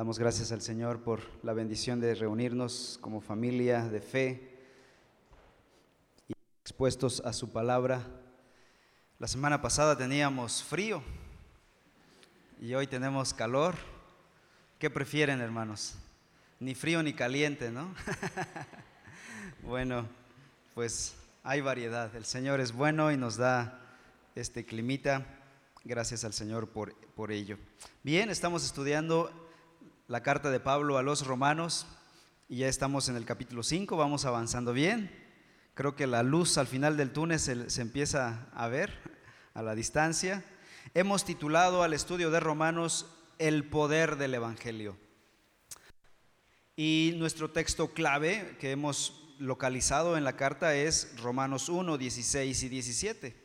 [0.00, 4.58] Damos gracias al Señor por la bendición de reunirnos como familia de fe
[6.26, 8.06] y expuestos a su palabra.
[9.18, 11.02] La semana pasada teníamos frío
[12.62, 13.74] y hoy tenemos calor.
[14.78, 15.96] ¿Qué prefieren, hermanos?
[16.60, 17.94] Ni frío ni caliente, ¿no?
[19.62, 20.08] bueno,
[20.74, 22.16] pues hay variedad.
[22.16, 23.98] El Señor es bueno y nos da
[24.34, 25.26] este climita.
[25.84, 27.58] Gracias al Señor por, por ello.
[28.02, 29.39] Bien, estamos estudiando
[30.10, 31.86] la carta de Pablo a los romanos
[32.48, 35.08] y ya estamos en el capítulo 5, vamos avanzando bien.
[35.74, 38.92] Creo que la luz al final del túnel se, se empieza a ver
[39.54, 40.44] a la distancia.
[40.94, 43.06] Hemos titulado al estudio de Romanos
[43.38, 44.96] El poder del Evangelio.
[46.74, 52.68] Y nuestro texto clave que hemos localizado en la carta es Romanos 1, 16 y
[52.68, 53.36] 17,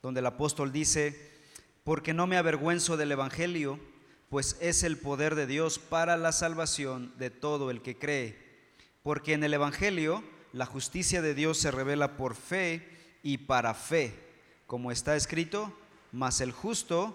[0.00, 1.32] donde el apóstol dice,
[1.82, 3.80] porque no me avergüenzo del Evangelio,
[4.32, 8.34] pues es el poder de Dios para la salvación de todo el que cree.
[9.02, 10.24] Porque en el Evangelio
[10.54, 12.88] la justicia de Dios se revela por fe
[13.22, 14.14] y para fe,
[14.66, 15.70] como está escrito,
[16.12, 17.14] mas el justo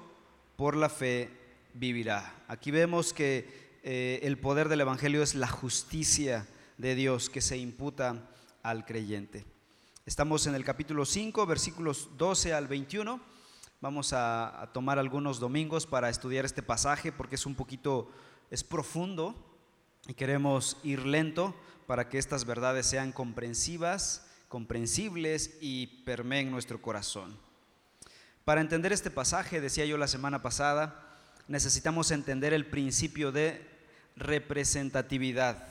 [0.57, 1.31] por la fe
[1.73, 2.35] vivirá.
[2.47, 6.45] Aquí vemos que eh, el poder del Evangelio es la justicia
[6.77, 8.29] de Dios que se imputa
[8.61, 9.43] al creyente.
[10.05, 13.36] Estamos en el capítulo 5, versículos 12 al 21
[13.79, 18.09] Vamos a, tomar algunos domingos para estudiar este pasaje porque es un poquito,
[18.49, 19.35] es profundo
[20.07, 27.37] y queremos ir lento para que estas verdades sean comprensivas, comprensibles y permeen nuestro corazón.
[28.45, 31.15] Para entender este pasaje, decía yo la semana pasada,
[31.47, 33.63] necesitamos entender el principio de
[34.15, 35.67] representatividad.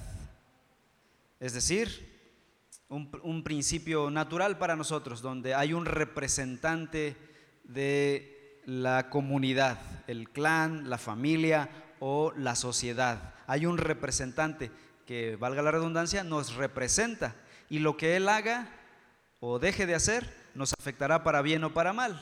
[1.40, 2.14] Es decir,
[2.88, 7.16] un, un, principio natural para nosotros, donde hay un representante
[7.66, 11.68] de la comunidad, el clan, la familia
[12.00, 13.34] o la sociedad.
[13.46, 14.70] Hay un representante
[15.06, 17.36] que, valga la redundancia, nos representa
[17.68, 18.68] y lo que él haga
[19.40, 22.20] o deje de hacer nos afectará para bien o para mal.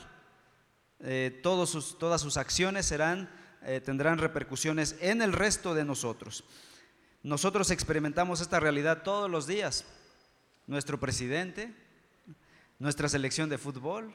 [0.99, 3.29] Eh, sus, todas sus acciones serán,
[3.63, 6.43] eh, tendrán repercusiones en el resto de nosotros.
[7.23, 9.85] Nosotros experimentamos esta realidad todos los días.
[10.67, 11.73] Nuestro presidente,
[12.77, 14.13] nuestra selección de fútbol,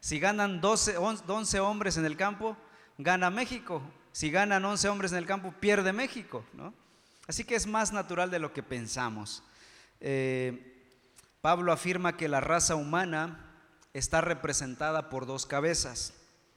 [0.00, 2.56] si ganan 12, 11 hombres en el campo,
[2.98, 3.82] gana México.
[4.12, 6.44] Si ganan 11 hombres en el campo, pierde México.
[7.26, 9.42] Así que es más natural de lo que pensamos.
[10.00, 10.88] Eh,
[11.40, 13.46] Pablo afirma que la raza humana
[13.92, 16.14] está representada por dos cabezas,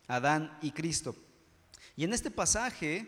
[0.08, 1.16] Adán y Cristo.
[1.96, 3.08] Y en este pasaje,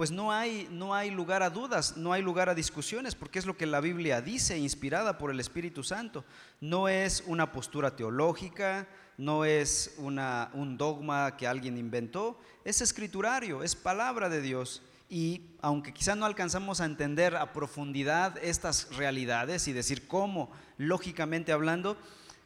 [0.00, 3.44] pues no hay, no hay lugar a dudas, no hay lugar a discusiones, porque es
[3.44, 6.24] lo que la Biblia dice, inspirada por el Espíritu Santo.
[6.58, 8.88] No es una postura teológica,
[9.18, 14.80] no es un dogma que alguien inventó, es escriturario, es palabra de Dios.
[15.10, 21.52] Y aunque quizá no alcanzamos a entender a profundidad estas realidades y decir cómo, lógicamente
[21.52, 21.98] hablando,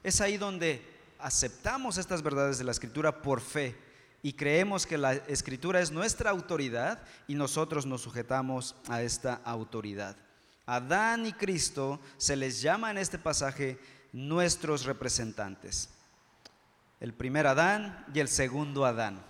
[0.02, 0.84] es ahí donde
[1.20, 3.76] aceptamos estas verdades de la escritura por fe
[4.24, 10.16] y creemos que la escritura es nuestra autoridad y nosotros nos sujetamos a esta autoridad.
[10.66, 13.78] Adán y Cristo se les llama en este pasaje
[14.12, 15.90] nuestros representantes
[17.04, 19.22] el primer Adán y el segundo Adán.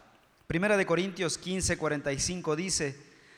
[0.46, 2.96] Primera de Corintios 15, 45 dice,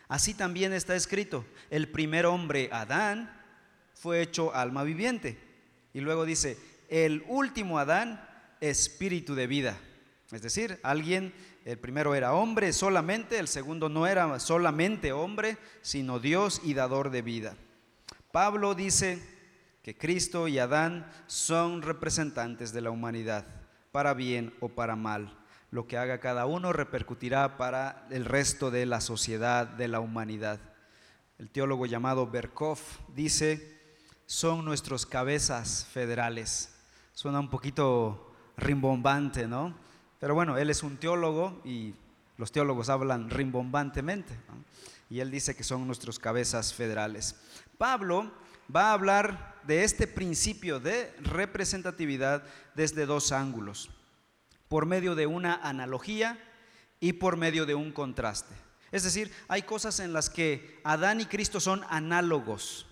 [0.09, 3.35] así también está escrito, el primer hombre, Adán,
[3.95, 5.39] fue hecho alma viviente.
[5.95, 6.59] Y luego dice,
[6.91, 8.29] el último Adán,
[8.61, 9.79] espíritu de vida.
[10.33, 11.33] Es decir, alguien,
[11.65, 17.11] el primero era hombre solamente, el segundo no era solamente hombre, sino Dios y dador
[17.11, 17.57] de vida.
[18.33, 19.23] Pablo dice
[19.83, 23.47] que Cristo y Adán son representantes de la humanidad
[23.93, 25.39] para bien o para mal.
[25.71, 30.61] Lo que haga cada uno repercutirá para el resto de la sociedad, de la humanidad.
[31.39, 32.79] El teólogo llamado Berkov
[33.15, 33.81] dice,
[34.27, 36.75] son nuestros cabezas federales.
[37.13, 39.86] Suena un poquito rimbombante, ¿no?
[40.21, 41.95] Pero bueno, él es un teólogo y
[42.39, 44.35] los teólogos hablan rimbombantemente.
[45.09, 47.37] Y él dice que son nuestros cabezas federales.
[47.79, 48.33] Pablo
[48.75, 52.43] va a hablar de este principio de representatividad
[52.75, 53.91] desde dos ángulos,
[54.69, 56.39] por medio de una analogía
[57.01, 58.55] y por medio de un contraste.
[58.93, 62.87] Es decir, hay cosas en las que Adán y Cristo son análogos,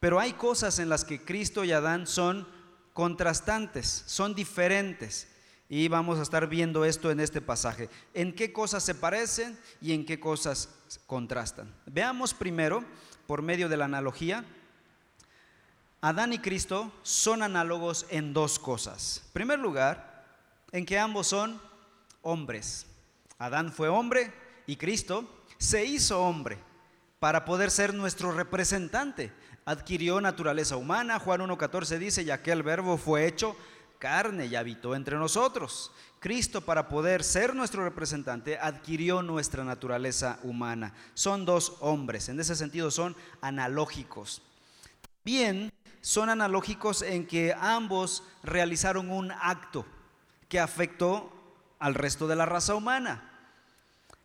[0.00, 2.48] pero hay cosas en las que Cristo y Adán son
[2.92, 5.28] contrastantes, son diferentes.
[5.74, 7.88] Y vamos a estar viendo esto en este pasaje.
[8.12, 10.68] ¿En qué cosas se parecen y en qué cosas
[11.06, 11.74] contrastan?
[11.86, 12.84] Veamos primero,
[13.26, 14.44] por medio de la analogía,
[16.02, 19.22] Adán y Cristo son análogos en dos cosas.
[19.28, 20.26] En primer lugar,
[20.72, 21.58] en que ambos son
[22.20, 22.84] hombres.
[23.38, 24.30] Adán fue hombre
[24.66, 25.26] y Cristo
[25.56, 26.58] se hizo hombre.
[27.18, 29.32] para poder ser nuestro representante.
[29.64, 31.18] Adquirió naturaleza humana.
[31.18, 33.56] Juan 1.14 dice, ya que el verbo fue hecho
[34.02, 35.92] carne y habitó entre nosotros.
[36.18, 40.92] Cristo, para poder ser nuestro representante, adquirió nuestra naturaleza humana.
[41.14, 44.42] Son dos hombres, en ese sentido son analógicos.
[45.24, 49.86] Bien, son analógicos en que ambos realizaron un acto
[50.48, 51.32] que afectó
[51.78, 53.28] al resto de la raza humana.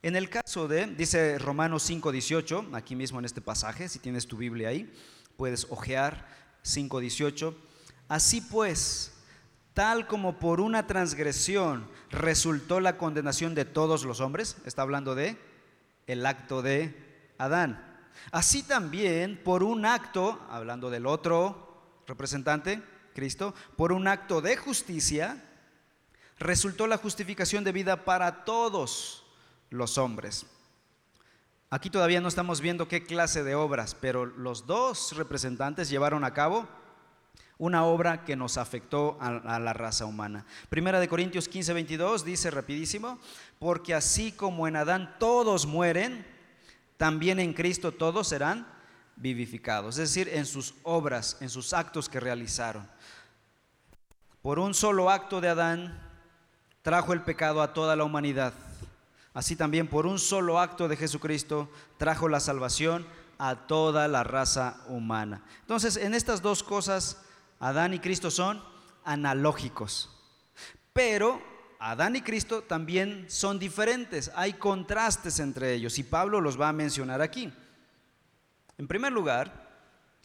[0.01, 4.37] En el caso de, dice Romanos 5.18, aquí mismo en este pasaje, si tienes tu
[4.37, 4.91] Biblia ahí,
[5.35, 6.27] puedes ojear
[6.63, 7.53] 5.18.
[8.07, 9.16] Así pues,
[9.77, 15.37] tal como por una transgresión resultó la condenación de todos los hombres, está hablando de
[16.07, 18.09] el acto de Adán.
[18.31, 22.81] Así también por un acto, hablando del otro representante,
[23.13, 25.45] Cristo, por un acto de justicia,
[26.39, 29.27] resultó la justificación de vida para todos
[29.69, 30.47] los hombres.
[31.69, 36.33] Aquí todavía no estamos viendo qué clase de obras, pero los dos representantes llevaron a
[36.33, 36.67] cabo
[37.59, 40.45] una obra que nos afectó a, la raza humana.
[40.69, 43.19] Primera de Corintios 15, 22 dice rapidísimo,
[43.59, 46.25] porque así como en Adán todos mueren,
[46.97, 48.67] también en Cristo todos serán
[49.15, 52.87] vivificados, es decir, en sus obras, en sus actos que realizaron.
[54.41, 55.99] Por un solo acto de Adán
[56.83, 58.53] trajo el pecado a toda la humanidad.
[59.33, 63.05] Así también por un solo acto de Jesucristo trajo la salvación
[63.39, 65.43] a toda la raza humana.
[65.61, 67.17] Entonces, en estas dos cosas
[67.59, 68.61] Adán y Cristo son
[69.03, 70.09] analógicos.
[70.93, 71.41] Pero
[71.79, 74.31] Adán y Cristo también son diferentes.
[74.35, 77.53] Hay contrastes entre ellos y Pablo los va a mencionar aquí.
[78.77, 79.67] En primer lugar,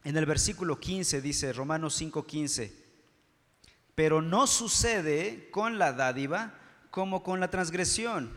[0.04, 2.72] en el versículo 15 dice Romanos 5:15,
[3.94, 6.54] pero no sucede con la dádiva
[6.90, 8.30] como con la transgresión,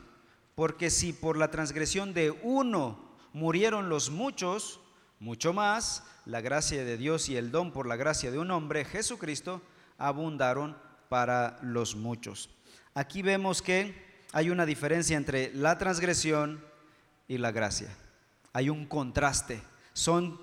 [0.54, 4.80] porque si por la transgresión de uno murieron los muchos,
[5.20, 8.86] mucho más, la gracia de Dios y el don por la gracia de un hombre,
[8.86, 9.62] Jesucristo,
[9.98, 10.78] abundaron
[11.10, 12.50] para los muchos.
[12.94, 16.64] Aquí vemos que hay una diferencia entre la transgresión
[17.28, 17.90] y la gracia.
[18.54, 19.62] Hay un contraste.
[19.94, 20.40] Son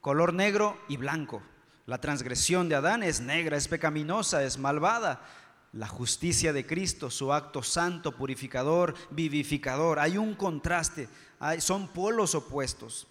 [0.00, 1.42] color negro y blanco.
[1.86, 5.22] La transgresión de Adán es negra, es pecaminosa, es malvada.
[5.72, 9.98] La justicia de Cristo, su acto santo, purificador, vivificador.
[9.98, 11.08] Hay un contraste.
[11.58, 13.06] son polos opuestos.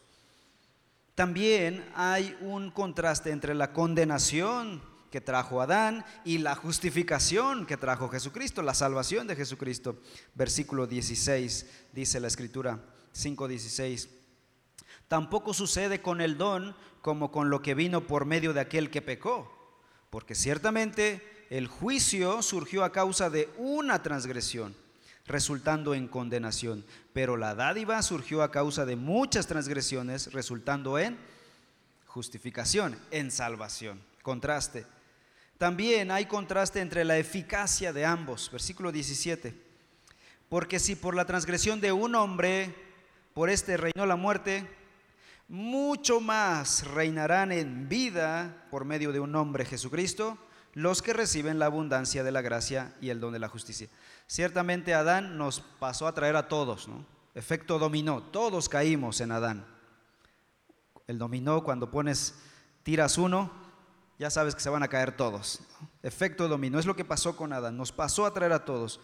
[1.18, 8.08] También hay un contraste entre la condenación que trajo Adán y la justificación que trajo
[8.08, 10.00] Jesucristo, la salvación de Jesucristo.
[10.36, 12.84] Versículo 16 dice la escritura
[13.16, 14.10] 5:16.
[15.08, 19.02] Tampoco sucede con el don como con lo que vino por medio de aquel que
[19.02, 19.82] pecó,
[20.12, 24.76] porque ciertamente el juicio surgió a causa de una transgresión
[25.28, 26.86] resultando en condenación.
[27.14, 31.18] Pero la dádiva surgió a causa de muchas transgresiones, resultando en
[32.06, 34.02] justificación, en salvación.
[34.22, 34.86] Contraste.
[35.58, 38.50] También hay contraste entre la eficacia de ambos.
[38.52, 39.54] Versículo 17.
[40.50, 42.74] Porque si por la transgresión de un hombre,
[43.34, 44.68] por este reinó la muerte,
[45.48, 50.38] mucho más reinarán en vida por medio de un hombre Jesucristo
[50.74, 53.90] los que reciben la abundancia de la gracia y el don de la justicia.
[54.28, 56.90] Ciertamente Adán nos pasó a traer a todos.
[57.34, 59.66] Efecto dominó, todos caímos en Adán.
[61.08, 62.36] El dominó cuando pones,
[62.84, 63.50] tiras uno,
[64.20, 65.62] ya sabes que se van a caer todos.
[66.04, 69.00] Efecto dominó, es lo que pasó con Adán, nos pasó a traer a todos.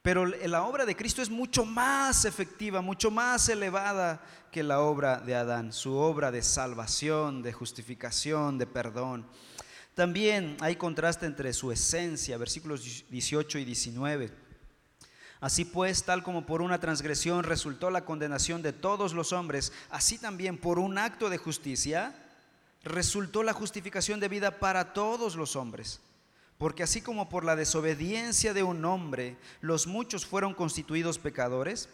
[0.00, 4.20] Pero la obra de Cristo es mucho más efectiva, mucho más elevada
[4.50, 9.26] que la obra de Adán, su obra de salvación, de justificación, de perdón.
[9.94, 14.30] También hay contraste entre su esencia, versículos 18 y 19.
[15.40, 20.16] Así pues, tal como por una transgresión resultó la condenación de todos los hombres, así
[20.16, 22.14] también por un acto de justicia
[22.84, 26.00] resultó la justificación de vida para todos los hombres.
[26.58, 31.88] Porque así como por la desobediencia de un hombre los muchos fueron constituidos pecadores,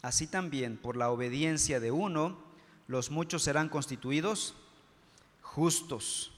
[0.00, 2.38] así también por la obediencia de uno
[2.86, 4.54] los muchos serán constituidos
[5.40, 6.32] justos.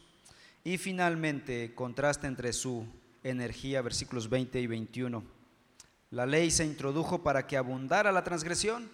[0.67, 2.87] Y finalmente, contraste entre su
[3.23, 5.23] energía, versículos 20 y 21.
[6.11, 8.89] La ley se introdujo para que abundara la transgresión,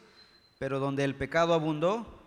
[0.58, 2.20] pero donde el pecado abundó,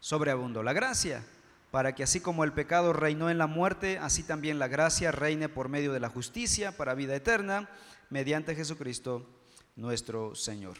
[0.00, 1.24] sobreabundó la gracia,
[1.70, 5.48] para que así como el pecado reinó en la muerte, así también la gracia reine
[5.48, 7.70] por medio de la justicia para vida eterna,
[8.10, 9.28] mediante Jesucristo
[9.76, 10.78] nuestro Señor.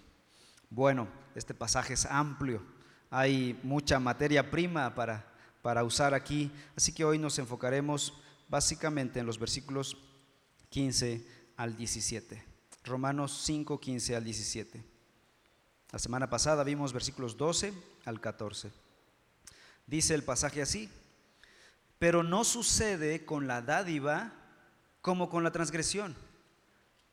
[0.71, 1.07] Bueno,
[1.37, 2.63] este pasaje es amplio,
[3.11, 5.32] hay mucha materia prima para
[5.63, 6.51] para usar aquí.
[6.77, 8.13] Así que hoy nos enfocaremos
[8.49, 9.97] básicamente en los versículos
[10.69, 11.27] 15
[11.57, 12.45] al 17.
[12.85, 14.85] Romanos 5, 15 al 17.
[15.93, 17.73] La semana pasada vimos versículos 12
[18.05, 18.71] al 14.
[19.87, 20.89] Dice el pasaje así,
[21.99, 24.33] pero no sucede con la dádiva
[25.01, 26.17] como con la transgresión,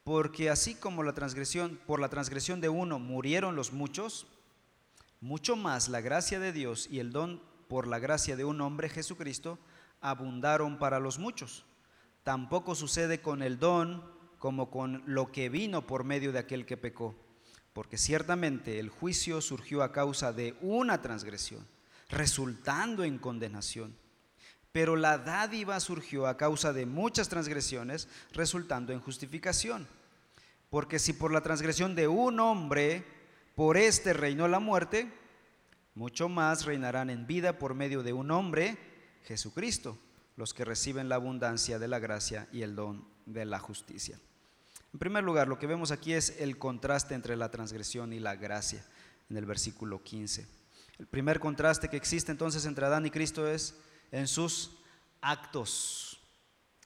[0.03, 4.27] porque así como la transgresión, por la transgresión de uno murieron los muchos,
[5.21, 8.89] mucho más la gracia de Dios y el don por la gracia de un hombre
[8.89, 9.59] Jesucristo
[10.01, 11.65] abundaron para los muchos.
[12.23, 14.03] Tampoco sucede con el don
[14.39, 17.15] como con lo que vino por medio de aquel que pecó,
[17.71, 21.67] porque ciertamente el juicio surgió a causa de una transgresión,
[22.09, 23.95] resultando en condenación.
[24.71, 29.87] Pero la dádiva surgió a causa de muchas transgresiones, resultando en justificación.
[30.71, 33.05] Porque si por la transgresión de un hombre,
[33.53, 35.11] por este reinó la muerte,
[35.99, 38.77] mucho más reinarán en vida por medio de un hombre,
[39.25, 39.99] Jesucristo,
[40.37, 44.17] los que reciben la abundancia de la gracia y el don de la justicia.
[44.93, 48.37] En primer lugar, lo que vemos aquí es el contraste entre la transgresión y la
[48.37, 48.81] gracia,
[49.29, 50.47] en el versículo 15.
[50.99, 53.75] El primer contraste que existe entonces entre Adán y Cristo es
[54.13, 54.77] en sus
[55.19, 56.21] actos.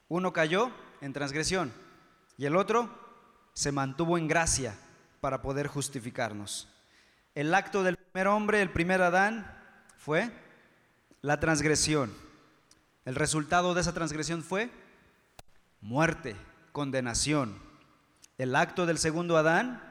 [0.07, 1.71] Uno cayó en transgresión
[2.35, 2.89] y el otro
[3.53, 4.75] se mantuvo en gracia
[5.21, 6.72] para poder justificarnos.
[7.35, 9.51] El acto del primer hombre, el primer Adán,
[9.97, 10.31] fue
[11.21, 12.13] la transgresión.
[13.05, 14.69] El resultado de esa transgresión fue
[15.81, 16.35] muerte,
[16.71, 17.57] condenación.
[18.37, 19.81] El acto del segundo Adán,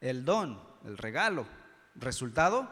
[0.00, 1.46] el don, el regalo.
[1.94, 2.70] Resultado,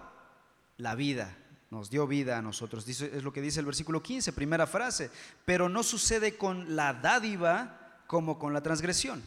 [0.79, 1.37] la vida.
[1.71, 2.89] Nos dio vida a nosotros.
[2.89, 5.11] Es lo que dice el versículo 15, primera frase.
[5.45, 9.23] Pero no sucede con la dádiva como con la transgresión.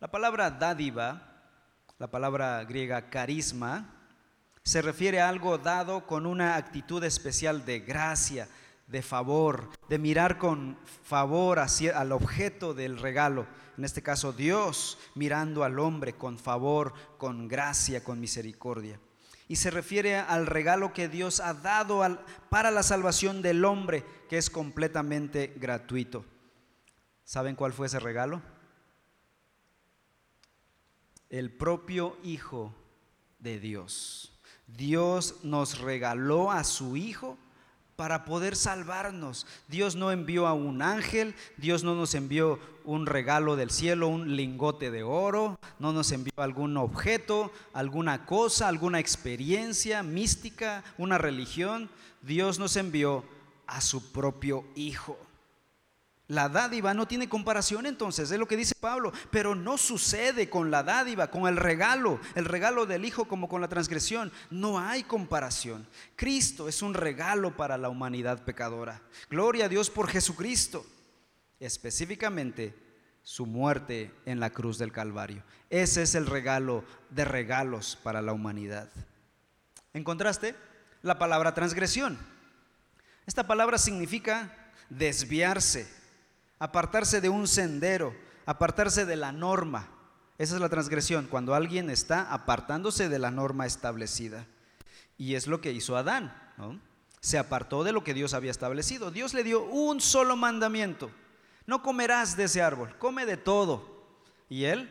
[0.00, 1.29] La palabra dádiva,
[2.00, 3.94] la palabra griega carisma,
[4.62, 8.48] se refiere a algo dado con una actitud especial de gracia,
[8.86, 13.46] de favor, de mirar con favor hacia, al objeto del regalo.
[13.76, 18.98] En este caso, Dios mirando al hombre con favor, con gracia, con misericordia.
[19.46, 22.00] Y se refiere al regalo que Dios ha dado
[22.48, 26.24] para la salvación del hombre, que es completamente gratuito.
[27.24, 28.40] ¿Saben cuál fue ese regalo?
[31.30, 32.74] El propio Hijo
[33.38, 34.32] de Dios.
[34.66, 37.38] Dios nos regaló a su Hijo
[37.94, 39.46] para poder salvarnos.
[39.68, 44.36] Dios no envió a un ángel, Dios no nos envió un regalo del cielo, un
[44.36, 51.90] lingote de oro, no nos envió algún objeto, alguna cosa, alguna experiencia mística, una religión.
[52.22, 53.22] Dios nos envió
[53.66, 55.18] a su propio Hijo.
[56.30, 60.70] La dádiva no tiene comparación entonces, es lo que dice Pablo, pero no sucede con
[60.70, 64.30] la dádiva, con el regalo, el regalo del Hijo como con la transgresión.
[64.48, 65.88] No hay comparación.
[66.14, 69.02] Cristo es un regalo para la humanidad pecadora.
[69.28, 70.86] Gloria a Dios por Jesucristo,
[71.58, 72.76] específicamente
[73.24, 75.42] su muerte en la cruz del Calvario.
[75.68, 78.88] Ese es el regalo de regalos para la humanidad.
[79.92, 80.54] ¿Encontraste?
[81.02, 82.16] La palabra transgresión.
[83.26, 85.98] Esta palabra significa desviarse
[86.60, 88.14] apartarse de un sendero,
[88.46, 89.88] apartarse de la norma.
[90.38, 94.46] Esa es la transgresión, cuando alguien está apartándose de la norma establecida.
[95.18, 96.32] Y es lo que hizo Adán,
[97.20, 99.10] Se apartó de lo que Dios había establecido.
[99.10, 101.10] Dios le dio un solo mandamiento.
[101.66, 104.06] No comerás de ese árbol, come de todo.
[104.48, 104.90] Y él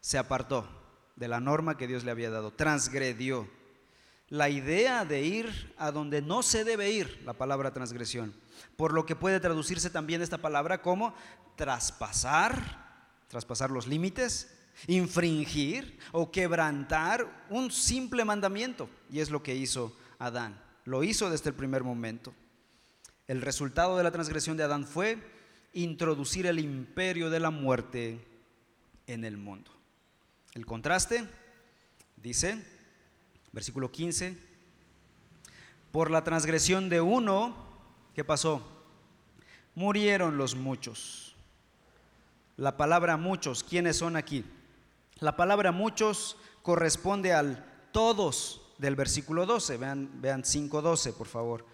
[0.00, 0.68] se apartó
[1.14, 3.48] de la norma que Dios le había dado, transgredió.
[4.28, 8.34] La idea de ir a donde no se debe ir, la palabra transgresión
[8.76, 11.14] por lo que puede traducirse también esta palabra como
[11.56, 14.52] traspasar, traspasar los límites,
[14.86, 18.88] infringir o quebrantar un simple mandamiento.
[19.10, 20.60] Y es lo que hizo Adán.
[20.84, 22.34] Lo hizo desde el primer momento.
[23.26, 25.18] El resultado de la transgresión de Adán fue
[25.72, 28.20] introducir el imperio de la muerte
[29.06, 29.70] en el mundo.
[30.54, 31.26] El contraste
[32.16, 32.62] dice,
[33.56, 34.38] versículo 15,
[35.90, 37.66] por la transgresión de uno,
[38.16, 38.62] ¿Qué pasó?
[39.74, 41.36] Murieron los muchos.
[42.56, 44.42] La palabra muchos, ¿quiénes son aquí?
[45.20, 49.76] La palabra muchos corresponde al todos del versículo 12.
[49.76, 51.66] Vean, vean 5.12, por favor.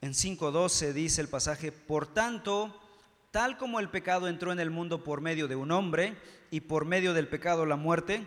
[0.00, 2.80] En 5.12 dice el pasaje, por tanto,
[3.32, 6.16] tal como el pecado entró en el mundo por medio de un hombre
[6.52, 8.24] y por medio del pecado la muerte,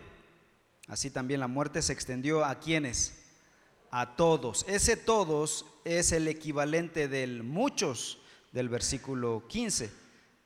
[0.86, 3.14] así también la muerte se extendió a quienes?
[3.90, 4.64] A todos.
[4.68, 8.18] Ese todos es el equivalente del muchos
[8.52, 9.90] del versículo 15.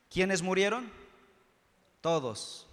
[0.09, 0.91] ¿Quiénes murieron?
[2.01, 2.67] Todos.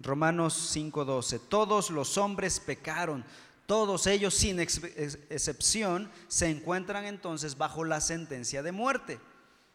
[0.00, 1.40] Romanos 5:12.
[1.48, 3.24] Todos los hombres pecaron.
[3.66, 9.20] Todos ellos, sin excepción, se encuentran entonces bajo la sentencia de muerte.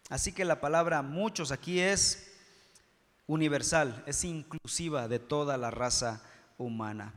[0.10, 2.33] Así que la palabra muchos aquí es
[3.28, 6.22] universal, es inclusiva de toda la raza
[6.58, 7.14] humana.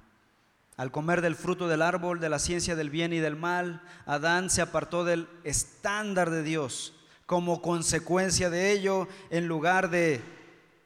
[0.76, 4.50] Al comer del fruto del árbol de la ciencia del bien y del mal, Adán
[4.50, 6.92] se apartó del estándar de Dios.
[7.24, 10.20] Como consecuencia de ello, en lugar de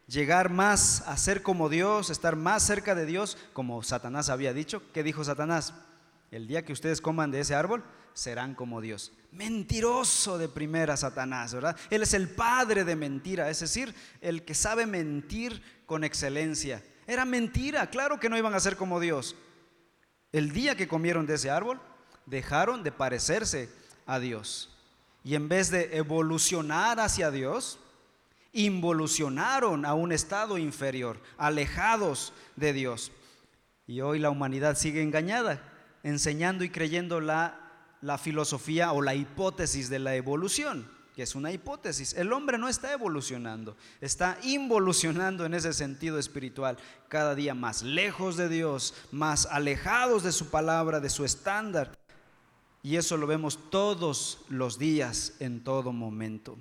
[0.06, 4.82] llegar más a ser como Dios, estar más cerca de Dios, como Satanás había dicho,
[4.92, 5.74] ¿qué dijo Satanás?
[6.30, 7.84] El día que ustedes coman de ese árbol,
[8.14, 9.12] serán como Dios.
[9.32, 11.76] Mentiroso de primera Satanás, ¿verdad?
[11.88, 16.82] Él es el padre de mentira, es decir, el que sabe mentir con excelencia.
[17.06, 19.36] Era mentira, claro que no iban a ser como Dios.
[20.32, 21.80] El día que comieron de ese árbol,
[22.26, 23.68] dejaron de parecerse
[24.06, 24.76] a Dios.
[25.24, 27.78] Y en vez de evolucionar hacia Dios,
[28.52, 33.12] involucionaron a un estado inferior, alejados de Dios.
[33.86, 35.62] Y hoy la humanidad sigue engañada,
[36.02, 37.59] enseñando y creyendo la,
[38.00, 42.14] la filosofía o la hipótesis de la evolución que es una hipótesis.
[42.14, 46.76] El hombre no está evolucionando, está involucionando en ese sentido espiritual,
[47.08, 51.98] cada día más lejos de Dios, más alejados de su palabra, de su estándar.
[52.82, 56.56] Y eso lo vemos todos los días, en todo momento.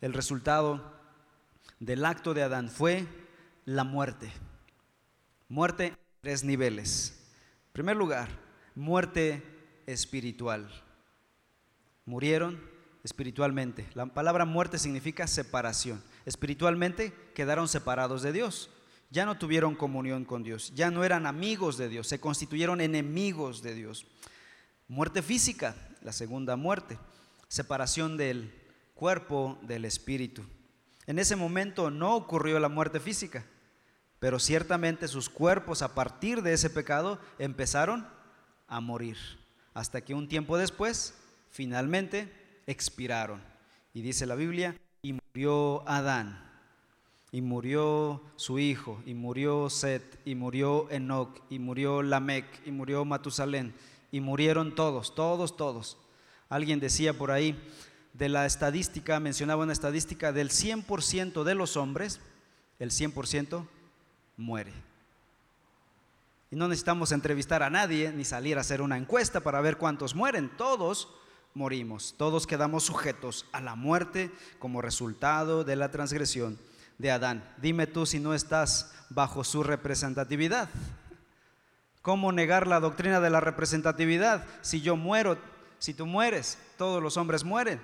[0.00, 0.92] El resultado
[1.78, 3.06] del acto de Adán fue
[3.64, 4.30] la muerte.
[5.48, 7.20] Muerte en tres niveles.
[7.68, 8.28] En primer lugar,
[8.74, 9.53] muerte
[9.86, 10.68] espiritual.
[12.04, 12.60] Murieron
[13.02, 13.86] espiritualmente.
[13.94, 16.02] La palabra muerte significa separación.
[16.24, 18.70] Espiritualmente quedaron separados de Dios.
[19.10, 20.72] Ya no tuvieron comunión con Dios.
[20.74, 22.08] Ya no eran amigos de Dios.
[22.08, 24.06] Se constituyeron enemigos de Dios.
[24.88, 26.98] Muerte física, la segunda muerte.
[27.48, 28.52] Separación del
[28.94, 30.44] cuerpo del espíritu.
[31.06, 33.44] En ese momento no ocurrió la muerte física,
[34.18, 38.08] pero ciertamente sus cuerpos a partir de ese pecado empezaron
[38.66, 39.18] a morir.
[39.74, 41.14] Hasta que un tiempo después,
[41.50, 42.32] finalmente,
[42.66, 43.42] expiraron.
[43.92, 46.40] Y dice la Biblia, y murió Adán,
[47.30, 53.04] y murió su hijo, y murió Set, y murió Enoch, y murió Lamec, y murió
[53.04, 53.74] Matusalén,
[54.10, 55.98] y murieron todos, todos, todos.
[56.48, 57.60] Alguien decía por ahí,
[58.12, 62.20] de la estadística, mencionaba una estadística del 100% de los hombres,
[62.78, 63.66] el 100%
[64.36, 64.72] muere.
[66.54, 70.14] Y no necesitamos entrevistar a nadie ni salir a hacer una encuesta para ver cuántos
[70.14, 70.48] mueren.
[70.56, 71.08] Todos
[71.52, 72.14] morimos.
[72.16, 76.56] Todos quedamos sujetos a la muerte como resultado de la transgresión
[76.96, 77.52] de Adán.
[77.60, 80.68] Dime tú si no estás bajo su representatividad.
[82.02, 84.46] ¿Cómo negar la doctrina de la representatividad?
[84.62, 85.36] Si yo muero,
[85.80, 87.80] si tú mueres, todos los hombres mueren.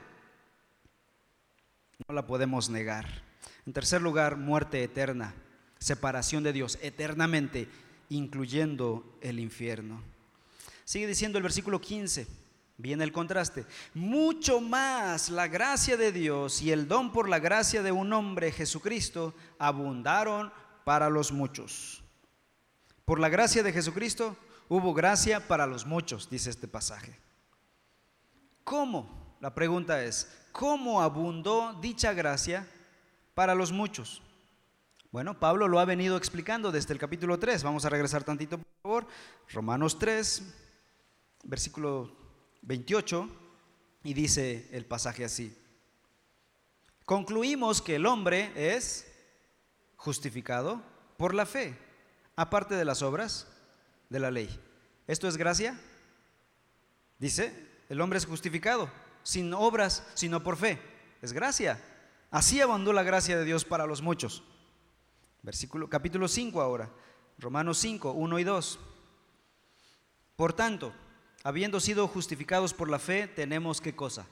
[2.07, 3.25] No la podemos negar.
[3.67, 5.35] En tercer lugar, muerte eterna,
[5.81, 7.69] separación de Dios eternamente,
[8.11, 10.03] incluyendo el infierno.
[10.85, 12.27] Sigue diciendo el versículo 15.
[12.77, 13.67] Viene el contraste.
[13.95, 18.53] Mucho más la gracia de Dios y el don por la gracia de un hombre,
[18.53, 20.53] Jesucristo, abundaron
[20.85, 22.03] para los muchos.
[23.05, 24.37] Por la gracia de Jesucristo
[24.69, 27.19] hubo gracia para los muchos, dice este pasaje.
[28.65, 29.37] ¿Cómo?
[29.41, 32.67] La pregunta es, ¿cómo abundó dicha gracia
[33.35, 34.23] para los muchos?
[35.13, 37.65] Bueno, Pablo lo ha venido explicando desde el capítulo 3.
[37.65, 39.07] Vamos a regresar tantito, por favor.
[39.49, 40.43] Romanos 3,
[41.43, 42.17] versículo
[42.63, 43.29] 28
[44.05, 45.57] y dice el pasaje así.
[47.05, 49.05] Concluimos que el hombre es
[49.97, 50.81] justificado
[51.17, 51.77] por la fe,
[52.37, 53.49] aparte de las obras
[54.11, 54.49] de la ley.
[55.09, 55.77] ¿Esto es gracia?
[57.19, 57.53] Dice,
[57.89, 58.89] el hombre es justificado
[59.25, 60.81] sin obras, sino por fe.
[61.21, 61.83] Es gracia.
[62.31, 64.45] Así abundó la gracia de Dios para los muchos.
[65.43, 66.91] Versículo capítulo 5 ahora.
[67.39, 68.79] Romanos 5, 1 y 2.
[70.37, 70.93] Por tanto,
[71.43, 74.27] Habiendo sido justificados por la fe, tenemos qué cosa?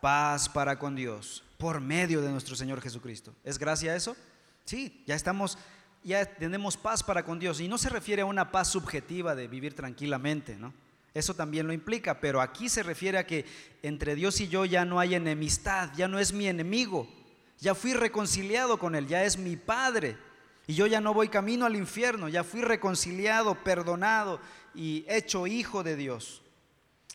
[0.00, 3.34] Paz para con Dios, por medio de nuestro Señor Jesucristo.
[3.42, 4.16] ¿Es gracia eso?
[4.64, 5.58] Sí, ya estamos,
[6.04, 7.60] ya tenemos paz para con Dios.
[7.60, 10.72] Y no se refiere a una paz subjetiva de vivir tranquilamente, ¿no?
[11.12, 13.44] Eso también lo implica, pero aquí se refiere a que
[13.82, 17.08] entre Dios y yo ya no hay enemistad, ya no es mi enemigo,
[17.62, 20.18] ya fui reconciliado con Él, ya es mi Padre.
[20.66, 24.40] Y yo ya no voy camino al infierno, ya fui reconciliado, perdonado
[24.74, 26.42] y hecho hijo de Dios.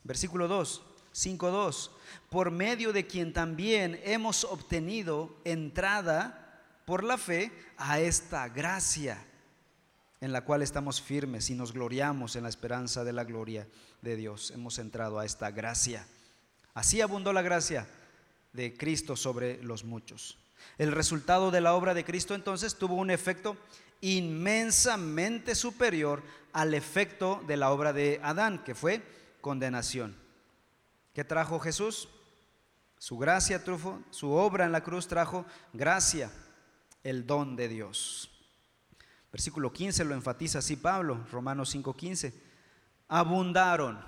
[0.06, 0.82] Versículo 2,
[1.14, 1.90] 5.2,
[2.30, 9.22] por medio de quien también hemos obtenido entrada por la fe a esta gracia
[10.22, 13.68] en la cual estamos firmes y nos gloriamos en la esperanza de la gloria
[14.02, 14.52] de Dios.
[14.52, 16.08] Hemos entrado a esta gracia.
[16.74, 17.86] Así abundó la gracia
[18.58, 20.40] de Cristo sobre los muchos.
[20.80, 23.56] El resultado de la obra de Cristo entonces tuvo un efecto
[24.02, 29.04] inmensamente superior al efecto de la obra de Adán, que fue
[29.42, 30.16] condenación.
[31.14, 32.10] ¿Qué trajo Jesús?
[32.98, 36.32] Su gracia, trufo, su obra en la cruz trajo gracia,
[37.04, 38.32] el don de Dios.
[39.32, 42.34] Versículo 15 lo enfatiza así Pablo, Romanos 5:15.
[43.08, 44.04] Abundaron,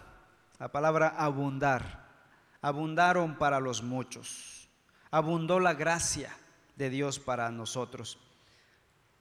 [0.57, 1.98] la palabra abundar,
[2.61, 4.69] abundaron para los muchos.
[5.11, 6.35] Abundó la gracia
[6.75, 8.17] de Dios para nosotros.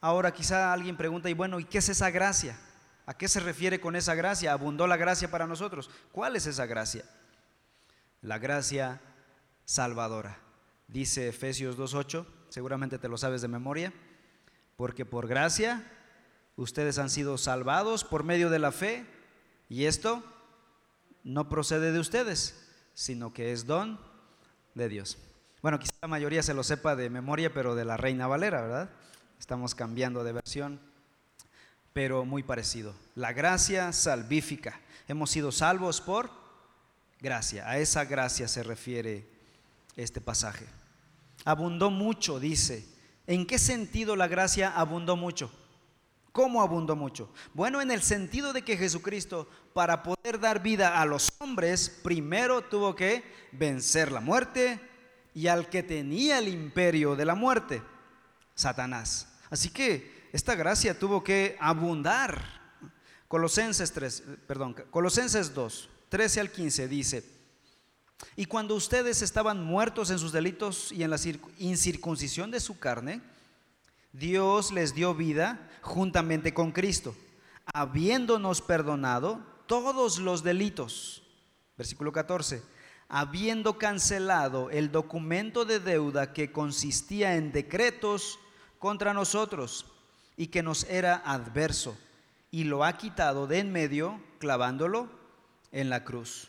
[0.01, 2.59] Ahora quizá alguien pregunta, y bueno, ¿y qué es esa gracia?
[3.07, 4.53] ¿A qué se refiere con esa gracia?
[4.53, 5.91] Abundó la gracia para nosotros.
[6.13, 7.05] ¿Cuál es esa gracia?
[8.21, 9.01] La gracia
[9.65, 10.39] salvadora.
[10.89, 13.93] Dice Efesios 2.8, seguramente te lo sabes de memoria,
[14.77, 15.85] porque por gracia
[16.57, 19.07] ustedes han sido salvados por medio de la fe,
[19.69, 20.23] y esto
[21.25, 22.68] no procede de ustedes,
[22.99, 23.97] sino que es don
[24.75, 25.19] de Dios.
[25.63, 28.91] Bueno, quizá la mayoría se lo sepa de memoria, pero de la Reina Valera, ¿verdad?
[29.39, 30.81] Estamos cambiando de versión,
[31.93, 32.97] pero muy parecido.
[33.15, 34.81] La gracia salvífica.
[35.07, 36.29] Hemos sido salvos por
[37.21, 37.71] gracia.
[37.71, 39.29] A esa gracia se refiere
[39.95, 40.67] este pasaje.
[41.45, 42.85] Abundó mucho, dice.
[43.29, 45.53] ¿En qué sentido la gracia abundó mucho?
[46.39, 47.33] ¿Cómo abundó mucho?
[47.53, 52.63] Bueno, en el sentido de que Jesucristo, para poder dar vida a los hombres, primero
[52.63, 54.79] tuvo que vencer la muerte
[55.35, 57.83] y al que tenía el imperio de la muerte,
[58.55, 59.27] Satanás.
[59.51, 62.41] Así que esta gracia tuvo que abundar.
[63.27, 67.25] Colosenses 3, perdón, Colosenses 2, 13 al 15 dice,
[68.37, 71.19] y cuando ustedes estaban muertos en sus delitos y en la
[71.59, 73.23] incircuncisión de su carne,
[74.13, 77.17] Dios les dio vida juntamente con Cristo,
[77.73, 81.23] habiéndonos perdonado todos los delitos.
[81.77, 82.63] Versículo 14.
[83.09, 88.39] Habiendo cancelado el documento de deuda que consistía en decretos
[88.79, 89.87] contra nosotros
[90.37, 91.97] y que nos era adverso,
[92.51, 95.09] y lo ha quitado de en medio, clavándolo
[95.73, 96.49] en la cruz.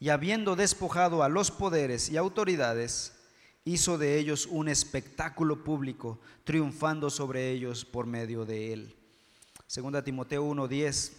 [0.00, 3.16] Y habiendo despojado a los poderes y autoridades,
[3.64, 8.96] hizo de ellos un espectáculo público, triunfando sobre ellos por medio de él.
[9.66, 11.12] Segunda Timoteo 1:10,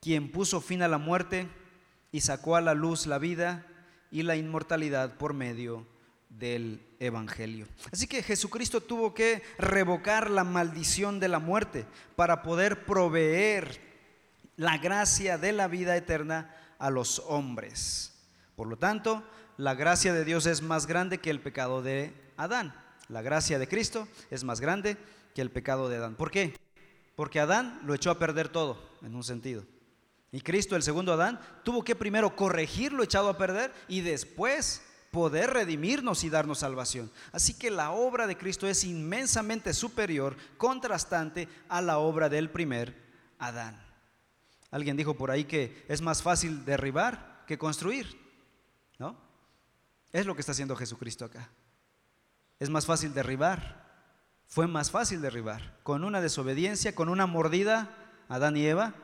[0.00, 1.48] quien puso fin a la muerte
[2.12, 3.66] y sacó a la luz la vida
[4.10, 5.86] y la inmortalidad por medio
[6.28, 7.66] del Evangelio.
[7.92, 13.80] Así que Jesucristo tuvo que revocar la maldición de la muerte para poder proveer
[14.56, 18.15] la gracia de la vida eterna a los hombres.
[18.56, 19.22] Por lo tanto,
[19.58, 22.74] la gracia de Dios es más grande que el pecado de Adán.
[23.08, 24.96] La gracia de Cristo es más grande
[25.34, 26.16] que el pecado de Adán.
[26.16, 26.56] ¿Por qué?
[27.14, 29.64] Porque Adán lo echó a perder todo, en un sentido.
[30.32, 34.82] Y Cristo, el segundo Adán, tuvo que primero corregir lo echado a perder y después
[35.10, 37.10] poder redimirnos y darnos salvación.
[37.32, 42.94] Así que la obra de Cristo es inmensamente superior, contrastante a la obra del primer
[43.38, 43.82] Adán.
[44.70, 48.25] Alguien dijo por ahí que es más fácil derribar que construir.
[50.12, 51.50] Es lo que está haciendo Jesucristo acá.
[52.58, 53.84] Es más fácil derribar.
[54.46, 55.78] Fue más fácil derribar.
[55.82, 57.90] Con una desobediencia, con una mordida,
[58.28, 58.94] Adán y Eva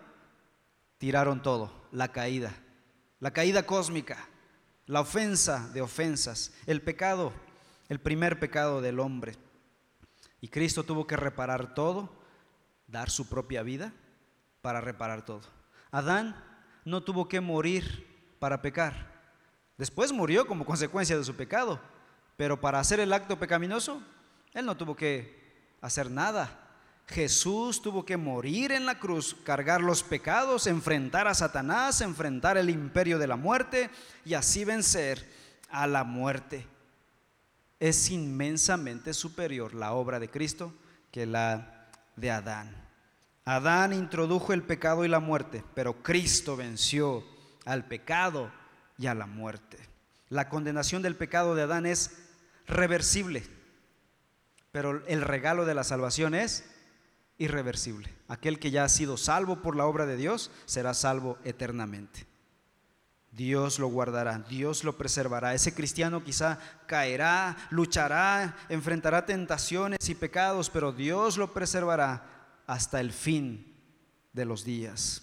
[0.99, 2.55] tiraron todo, la caída,
[3.19, 4.29] la caída cósmica,
[4.87, 7.33] la ofensa de ofensas, el pecado,
[7.89, 9.37] el primer pecado del hombre.
[10.41, 12.13] Y Cristo tuvo que reparar todo,
[12.87, 13.93] dar su propia vida
[14.61, 15.43] para reparar todo.
[15.91, 16.37] Adán
[16.85, 19.12] no tuvo que morir para pecar.
[19.83, 21.81] Después murió como consecuencia de su pecado,
[22.37, 24.01] pero para hacer el acto pecaminoso,
[24.55, 26.57] él no tuvo que hacer nada.
[27.09, 32.71] Jesús tuvo que morir en la cruz, cargar los pecados, enfrentar a Satanás, enfrentar el
[32.71, 33.91] imperio de la muerte
[34.25, 35.29] y así vencer
[35.69, 36.65] a la muerte.
[37.81, 40.73] Es inmensamente superior la obra de Cristo
[41.11, 42.73] que la de Adán.
[43.45, 47.25] Adán introdujo el pecado y la muerte, pero Cristo venció
[47.65, 48.62] al pecado
[48.99, 49.79] y a la muerte.
[50.29, 52.13] La condenación del pecado de Adán es
[52.67, 53.45] reversible,
[54.71, 56.65] pero el regalo de la salvación es
[57.39, 58.09] irreversible.
[58.29, 62.27] Aquel que ya ha sido salvo por la obra de Dios será salvo eternamente.
[63.31, 65.55] Dios lo guardará, Dios lo preservará.
[65.55, 72.27] Ese cristiano quizá caerá, luchará, enfrentará tentaciones y pecados, pero Dios lo preservará
[72.67, 73.75] hasta el fin
[74.35, 75.23] de los días.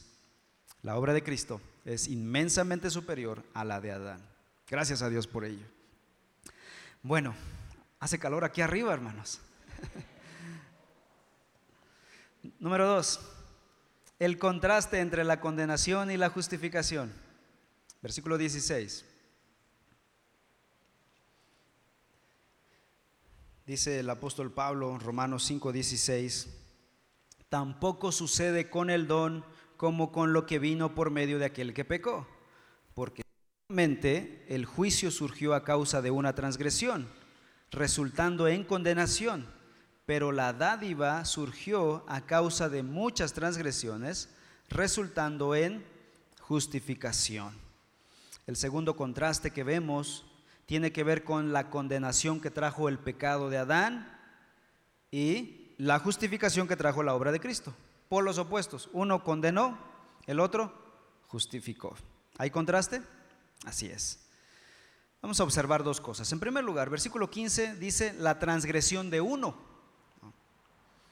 [0.82, 1.62] La obra de Cristo
[1.94, 4.22] es inmensamente superior a la de Adán.
[4.68, 5.66] Gracias a Dios por ello.
[7.02, 7.34] Bueno,
[8.00, 9.40] hace calor aquí arriba, hermanos.
[12.60, 13.20] Número dos,
[14.20, 17.12] el contraste entre la condenación y la justificación.
[18.02, 19.06] Versículo 16.
[23.66, 26.50] Dice el apóstol Pablo, Romanos 5, 16,
[27.50, 29.44] tampoco sucede con el don
[29.80, 32.28] como con lo que vino por medio de aquel que pecó.
[32.94, 33.22] Porque
[33.70, 37.08] realmente el juicio surgió a causa de una transgresión,
[37.72, 39.48] resultando en condenación.
[40.06, 44.28] pero la dádiva surgió a causa de muchas transgresiones,
[44.68, 45.86] resultando en
[46.42, 47.54] justificación.
[48.48, 50.26] El segundo contraste que vemos
[50.66, 54.12] tiene que ver con la condenación que trajo el pecado de Adán
[55.12, 57.74] y la justificación que trajo la obra de Cristo.
[58.10, 58.90] Por los opuestos.
[58.92, 59.78] Uno condenó,
[60.26, 60.74] el otro
[61.28, 61.96] justificó.
[62.38, 63.02] ¿Hay contraste?
[63.66, 64.20] Así es.
[65.22, 66.32] Vamos a observar dos cosas.
[66.32, 69.56] En primer lugar, versículo 15 dice la transgresión de uno.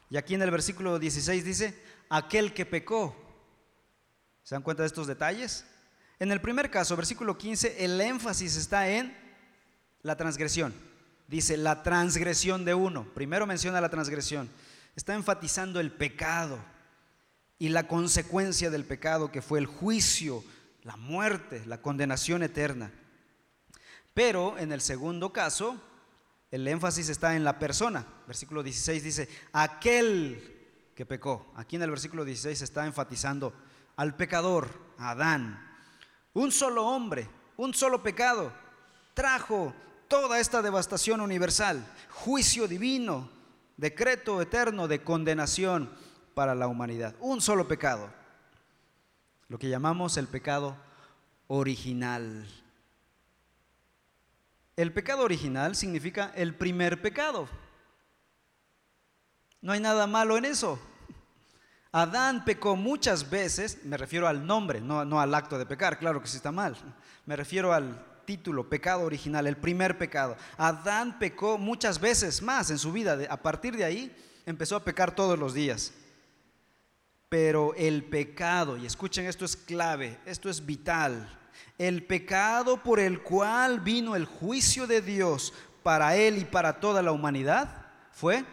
[0.09, 3.15] Y aquí en el versículo 16 dice, aquel que pecó.
[4.43, 5.65] ¿Se dan cuenta de estos detalles?
[6.19, 9.15] En el primer caso, versículo 15, el énfasis está en
[10.01, 10.73] la transgresión.
[11.27, 13.05] Dice, la transgresión de uno.
[13.13, 14.49] Primero menciona la transgresión.
[14.95, 16.57] Está enfatizando el pecado
[17.59, 20.43] y la consecuencia del pecado que fue el juicio,
[20.83, 22.91] la muerte, la condenación eterna.
[24.13, 25.79] Pero en el segundo caso,
[26.51, 28.05] el énfasis está en la persona.
[28.25, 30.57] Versículo 16 dice, aquel
[30.95, 31.51] que pecó.
[31.55, 33.53] Aquí en el versículo 16 está enfatizando
[33.95, 35.63] al pecador, Adán.
[36.33, 38.53] Un solo hombre, un solo pecado,
[39.13, 39.73] trajo
[40.07, 43.29] toda esta devastación universal, juicio divino,
[43.75, 45.91] decreto eterno de condenación
[46.37, 47.15] para la humanidad.
[47.19, 48.11] Un solo pecado,
[49.47, 50.77] lo que llamamos el pecado
[51.47, 52.45] original.
[54.75, 57.49] El pecado original significa el primer pecado.
[59.63, 60.79] No hay nada malo en eso.
[61.91, 66.27] Adán pecó muchas veces, me refiero al nombre, no, al acto de pecar, claro que
[66.27, 66.77] sí está mal.
[67.25, 70.37] Me refiero al título, pecado original, el primer pecado.
[70.55, 73.17] Adán pecó muchas veces más en su vida.
[73.27, 75.93] A partir de ahí empezó a pecar todos los días.
[77.29, 81.29] Pero el pecado, y escuchen, esto es clave, esto es vital.
[81.77, 87.01] El pecado por el cual vino el juicio de Dios para él y para toda
[87.01, 88.45] la humanidad fue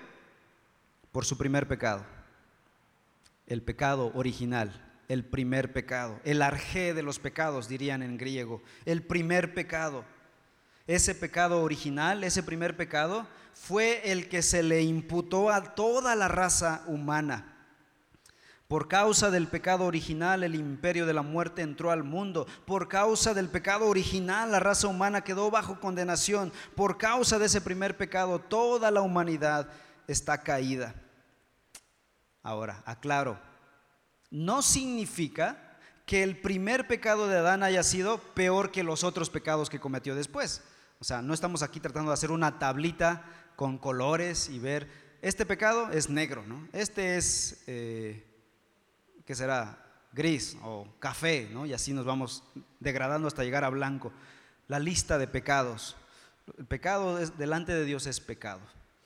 [1.12, 2.04] por su primer pecado.
[3.46, 4.72] El pecado original,
[5.08, 10.04] el primer pecado, el arjé de los pecados, dirían en griego, el primer pecado.
[10.87, 16.28] Ese pecado original, ese primer pecado, fue el que se le imputó a toda la
[16.28, 17.54] raza humana.
[18.68, 22.46] Por causa del pecado original, el imperio de la muerte entró al mundo.
[22.64, 26.50] Por causa del pecado original, la raza humana quedó bajo condenación.
[26.74, 29.68] Por causa de ese primer pecado, toda la humanidad
[30.09, 30.94] está caída.
[32.42, 33.38] Ahora, aclaro,
[34.31, 39.68] no significa que el primer pecado de Adán haya sido peor que los otros pecados
[39.68, 40.62] que cometió después.
[41.00, 43.24] O sea, no estamos aquí tratando de hacer una tablita
[43.57, 44.88] con colores y ver,
[45.22, 46.66] este pecado es negro, ¿no?
[46.72, 47.62] Este es...
[47.66, 48.34] Eh,
[49.24, 49.78] que será
[50.12, 51.66] gris o café, ¿no?
[51.66, 52.44] y así nos vamos
[52.80, 54.12] degradando hasta llegar a blanco.
[54.68, 55.96] La lista de pecados.
[56.58, 58.60] El pecado delante de Dios es pecado.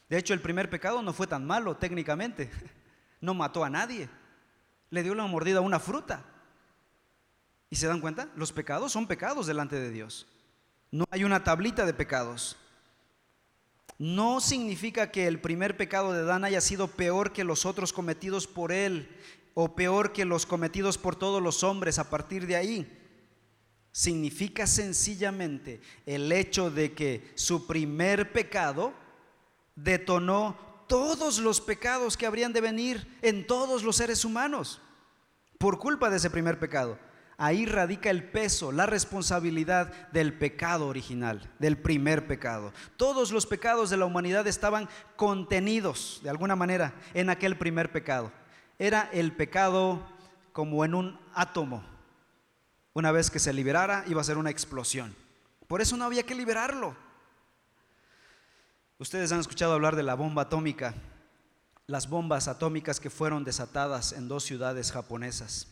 [0.08, 2.50] De hecho, el primer pecado no fue tan malo técnicamente.
[3.20, 4.08] No mató a nadie.
[4.90, 6.22] Le dio la mordida a una fruta.
[7.68, 8.28] ¿Y se dan cuenta?
[8.36, 10.28] Los pecados son pecados delante de Dios.
[10.92, 12.56] No hay una tablita de pecados.
[13.98, 18.46] No significa que el primer pecado de Dan haya sido peor que los otros cometidos
[18.46, 19.08] por él
[19.60, 22.96] o peor que los cometidos por todos los hombres a partir de ahí.
[23.90, 28.92] Significa sencillamente el hecho de que su primer pecado
[29.74, 34.80] detonó todos los pecados que habrían de venir en todos los seres humanos
[35.58, 36.96] por culpa de ese primer pecado.
[37.36, 42.72] Ahí radica el peso, la responsabilidad del pecado original, del primer pecado.
[42.96, 48.30] Todos los pecados de la humanidad estaban contenidos de alguna manera en aquel primer pecado
[48.78, 50.00] era el pecado
[50.52, 51.84] como en un átomo.
[52.92, 55.14] Una vez que se liberara iba a ser una explosión.
[55.66, 56.96] Por eso no había que liberarlo.
[58.98, 60.94] Ustedes han escuchado hablar de la bomba atómica,
[61.86, 65.68] las bombas atómicas que fueron desatadas en dos ciudades japonesas.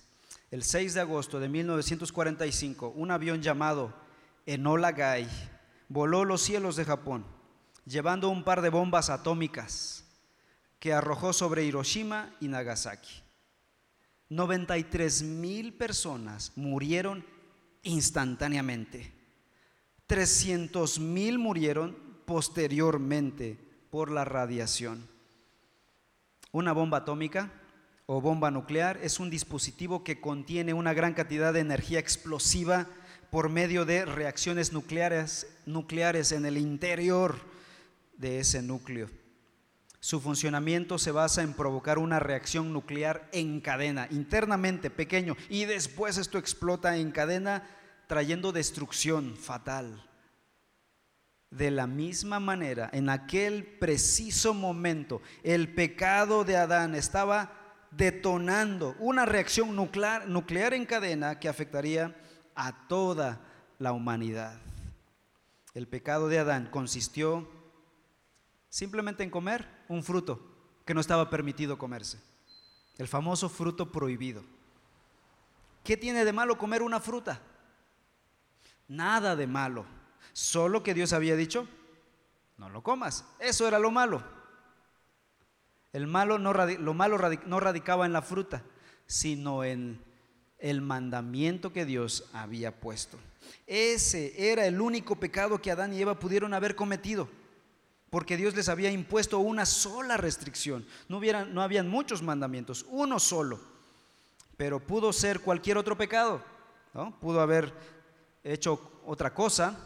[0.51, 3.93] El 6 de agosto de 1945, un avión llamado
[4.47, 5.29] Enola Gay
[5.89, 7.25] voló los cielos de Japón,
[7.85, 10.06] llevando un par de bombas atómicas
[10.79, 13.23] que arrojó sobre Hiroshima y Nagasaki.
[14.29, 17.25] 93 mil personas murieron
[17.83, 19.13] instantáneamente.
[20.07, 23.59] 300 mil murieron posteriormente
[23.91, 25.09] por la radiación.
[26.53, 27.53] Una bomba atómica
[28.07, 32.87] o bomba nuclear es un dispositivo que contiene una gran cantidad de energía explosiva
[33.31, 37.37] por medio de reacciones nucleares, nucleares en el interior
[38.17, 39.11] de ese núcleo.
[40.07, 46.17] Su funcionamiento se basa en provocar una reacción nuclear en cadena, internamente pequeño, y después
[46.17, 47.69] esto explota en cadena
[48.07, 50.09] trayendo destrucción fatal.
[51.51, 57.51] de la misma manera, en aquel preciso momento, el pecado de Adán estaba
[57.91, 62.15] detonando una reacción nuclear, nuclear en cadena que afectaría
[62.55, 63.41] a toda
[63.81, 64.61] la humanidad.
[65.75, 67.56] El pecado de Adán consistió
[68.77, 70.39] simplemente en comer un fruto
[70.85, 72.21] que no estaba permitido comerse,
[72.99, 74.45] el famoso fruto prohibido.
[75.83, 77.41] ¿Qué tiene de malo comer una fruta?
[78.87, 79.87] Nada de malo,
[80.35, 81.67] solo que Dios había dicho,
[82.59, 83.25] no lo comas.
[83.39, 84.23] Eso era lo malo.
[85.95, 88.63] El malo no, lo malo no radicaba en la fruta,
[89.07, 89.99] sino en
[90.59, 93.17] el mandamiento que Dios había puesto.
[93.67, 97.27] Ese era el único pecado que Adán y Eva pudieron haber cometido,
[98.11, 100.87] porque Dios les había impuesto una sola restricción.
[101.09, 103.61] No, no habían muchos mandamientos, uno solo,
[104.57, 106.43] pero pudo ser cualquier otro pecado.
[106.95, 107.19] ¿no?
[107.21, 107.73] Pudo haber
[108.43, 109.77] hecho otra cosa,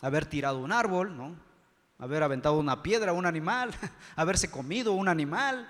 [0.00, 1.36] haber tirado un árbol, ¿no?
[1.98, 3.70] haber aventado una piedra a un animal,
[4.16, 5.68] haberse comido un animal.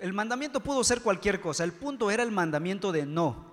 [0.00, 1.64] El mandamiento pudo ser cualquier cosa.
[1.64, 3.48] El punto era el mandamiento de no.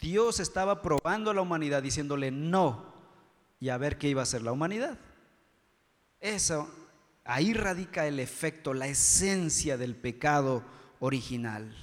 [0.00, 2.90] Dios estaba probando a la humanidad diciéndole no
[3.60, 4.98] y a ver qué iba a hacer la humanidad.
[6.20, 6.68] Eso,
[7.24, 10.64] ahí radica el efecto, la esencia del pecado
[11.00, 11.74] original.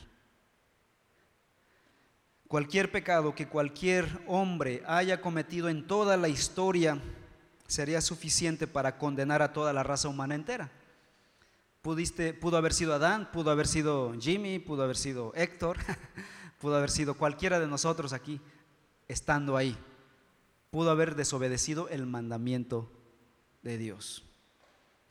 [2.47, 6.97] Cualquier pecado que cualquier hombre haya cometido en toda la historia
[7.67, 10.71] sería suficiente para condenar a toda la raza humana entera.
[11.81, 15.77] Pudiste, pudo haber sido Adán, pudo haber sido Jimmy, pudo haber sido Héctor,
[16.59, 18.39] pudo haber sido cualquiera de nosotros aquí
[19.07, 19.77] estando ahí.
[20.69, 22.91] Pudo haber desobedecido el mandamiento
[23.61, 24.26] de Dios.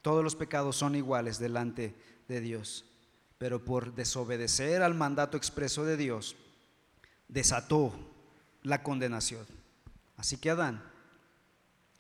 [0.07, 1.93] Todos los pecados son iguales delante
[2.29, 2.85] de Dios,
[3.39, 6.37] pero por desobedecer al mandato expreso de Dios,
[7.27, 7.93] desató
[8.63, 9.45] la condenación.
[10.17, 10.81] Así que Adán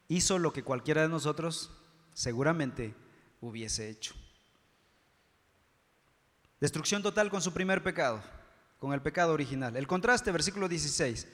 [0.06, 1.72] hizo lo que cualquiera de nosotros
[2.14, 2.94] seguramente
[3.40, 4.14] hubiese hecho.
[6.60, 8.22] Destrucción total con su primer pecado
[8.78, 9.74] con el pecado original.
[9.74, 11.26] El contraste, versículo 16.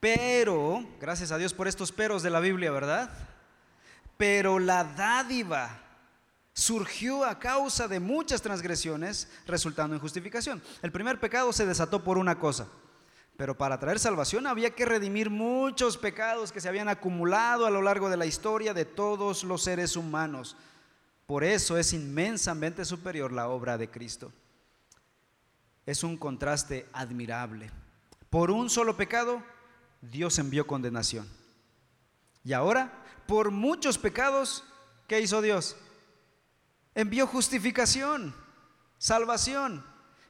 [0.00, 3.10] Pero, gracias a Dios por estos peros de la Biblia, ¿verdad?
[4.18, 5.86] Pero la dádiva
[6.52, 10.62] surgió a causa de muchas transgresiones, resultando en justificación.
[10.82, 12.66] El primer pecado se desató por una cosa,
[13.36, 17.82] pero para traer salvación había que redimir muchos pecados que se habían acumulado a lo
[17.82, 20.56] largo de la historia de todos los seres humanos.
[21.26, 24.32] Por eso es inmensamente superior la obra de Cristo
[25.90, 27.70] es un contraste admirable.
[28.28, 29.42] Por un solo pecado,
[30.00, 31.28] Dios envió condenación.
[32.44, 32.92] Y ahora,
[33.26, 34.64] por muchos pecados,
[35.08, 35.76] ¿qué hizo Dios?
[36.94, 38.34] Envió justificación,
[38.98, 39.84] salvación.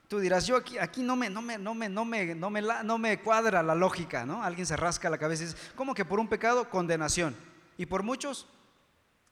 [0.08, 2.98] Tú dirás, yo aquí, no, me, no, me, no, me, no, me, no, me, no
[2.98, 4.42] me cuadra la lógica, ¿no?
[4.42, 7.36] Alguien se rasca la cabeza y dice, ¿cómo que por un pecado, condenación?
[7.78, 8.46] Y por muchos,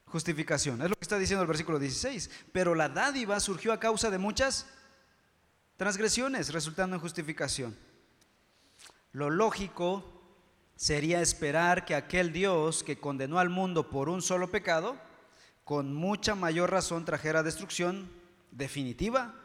[0.05, 0.81] justificación.
[0.81, 2.29] Es lo que está diciendo el versículo 16.
[2.51, 4.67] Pero la dádiva surgió a causa de muchas
[5.77, 7.77] transgresiones, resultando en justificación.
[9.11, 10.03] Lo lógico
[10.75, 14.97] sería esperar que aquel Dios que condenó al mundo por un solo pecado,
[15.69, 18.09] con mucha mayor razón trajera destrucción
[18.49, 19.35] definitiva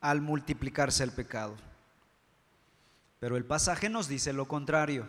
[0.00, 1.56] al multiplicarse el pecado.
[3.18, 5.08] Pero el pasaje nos dice lo contrario.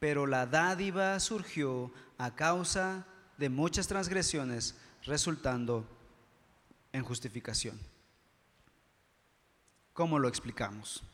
[0.00, 3.06] Pero la dádiva surgió a causa
[3.38, 4.74] de muchas transgresiones,
[5.04, 5.86] resultando
[6.92, 7.78] en justificación.
[9.92, 11.04] ¿Cómo lo explicamos?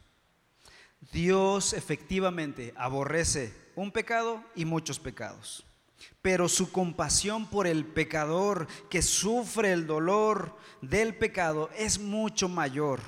[1.13, 5.67] Dios efectivamente aborrece un pecado y muchos pecados,
[6.23, 13.01] pero su compasión por el pecador que sufre el dolor del pecado es mucho mayor.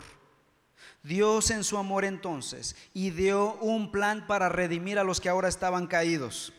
[1.02, 5.86] Dios en su amor entonces ideó un plan para redimir a los que ahora estaban
[5.86, 6.52] caídos.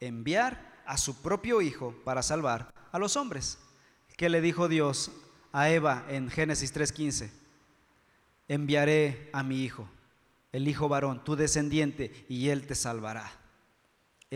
[0.00, 3.58] Enviar a su propio Hijo para salvar a los hombres.
[4.16, 5.10] ¿Qué le dijo Dios
[5.52, 7.46] a Eva en Génesis 3:15?
[8.48, 9.88] enviaré a mi hijo,
[10.52, 13.30] el hijo varón, tu descendiente, y él te salvará.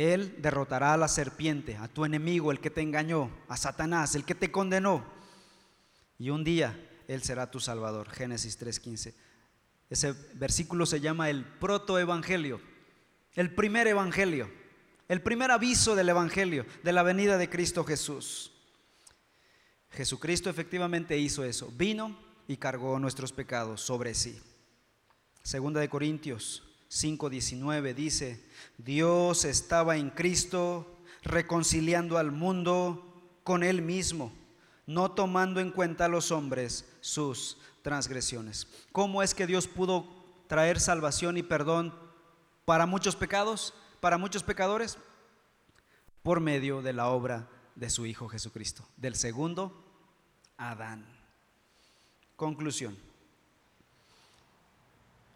[0.01, 4.25] Él derrotará a la serpiente, a tu enemigo, el que te engañó, a Satanás, el
[4.25, 5.05] que te condenó.
[6.19, 8.09] Y un día Él será tu salvador.
[8.09, 9.13] Génesis 3:15.
[9.91, 12.63] Ese versículo se llama el protoevangelio,
[13.35, 14.51] el primer evangelio,
[15.07, 18.53] el primer aviso del evangelio, de la venida de Cristo Jesús.
[19.91, 21.71] Jesucristo efectivamente hizo eso.
[21.77, 22.19] Vino
[22.49, 24.41] y cargó nuestros pecados sobre sí.
[25.43, 28.45] Segunda de Corintios 5:19 dice,
[28.79, 34.33] Dios estaba en Cristo reconciliando al mundo con él mismo,
[34.87, 38.67] no tomando en cuenta a los hombres sus transgresiones.
[38.93, 40.07] ¿Cómo es que Dios pudo
[40.49, 41.95] traer salvación y perdón
[42.65, 44.99] para muchos pecados, para muchos pecadores?
[46.23, 48.87] por medio de la obra de su Hijo Jesucristo.
[48.97, 49.85] Del segundo,
[50.57, 51.07] Adán.
[52.37, 52.97] Conclusión.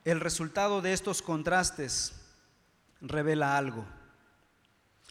[0.05, 2.13] El resultado de estos contrastes
[3.01, 3.87] revela algo.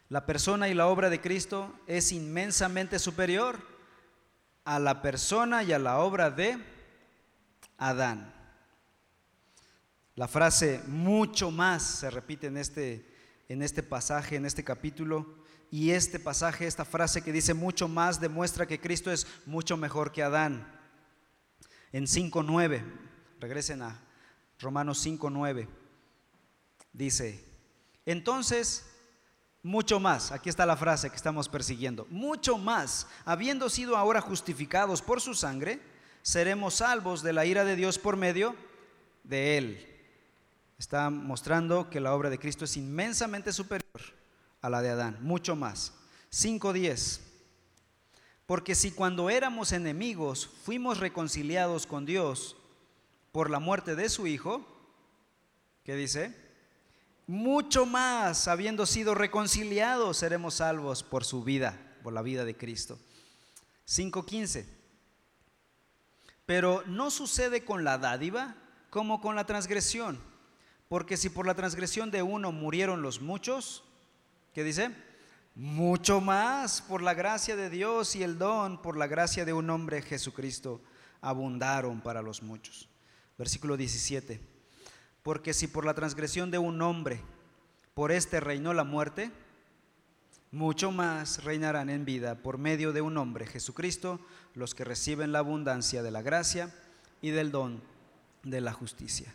[0.07, 3.57] La persona y la obra de Cristo es inmensamente superior
[4.65, 6.63] a la persona y a la obra de
[7.79, 8.31] Adán.
[10.15, 13.03] La frase mucho más se repite en este,
[13.49, 15.41] en este pasaje, en este capítulo,
[15.71, 20.11] y este pasaje, esta frase que dice mucho más, demuestra que Cristo es mucho mejor
[20.11, 20.71] que Adán.
[21.91, 22.83] En 5.9,
[23.39, 23.99] regresen a
[24.59, 25.67] Romanos 5.9,
[26.93, 27.43] dice,
[28.05, 28.85] entonces,
[29.61, 35.01] mucho más, aquí está la frase que estamos persiguiendo, mucho más, habiendo sido ahora justificados
[35.01, 35.79] por su sangre,
[36.21, 38.55] seremos salvos de la ira de Dios por medio
[39.23, 39.87] de él.
[40.77, 44.01] Está mostrando que la obra de Cristo es inmensamente superior
[44.61, 45.93] a la de Adán, mucho más.
[46.31, 47.19] 5.10.
[48.45, 52.57] Porque si cuando éramos enemigos fuimos reconciliados con Dios
[53.33, 54.65] por la muerte de su Hijo,
[55.83, 56.33] ¿qué dice?
[57.27, 62.97] Mucho más, habiendo sido reconciliados, seremos salvos por su vida, por la vida de Cristo.
[63.85, 64.65] 5.15.
[66.45, 68.55] Pero no sucede con la dádiva
[68.89, 70.17] como con la transgresión,
[70.87, 73.83] porque si por la transgresión de uno murieron los muchos,
[74.53, 74.91] ¿Qué dice?
[75.55, 79.67] Mucho más por la gracia de Dios y el don, por la gracia de un
[79.71, 80.79] hombre Jesucristo,
[81.21, 82.87] abundaron para los muchos.
[83.37, 84.39] Versículo 17.
[85.23, 87.21] Porque si por la transgresión de un hombre,
[87.93, 89.31] por este reinó la muerte,
[90.51, 94.19] mucho más reinarán en vida por medio de un hombre, Jesucristo,
[94.53, 96.73] los que reciben la abundancia de la gracia
[97.21, 97.81] y del don
[98.43, 99.33] de la justicia.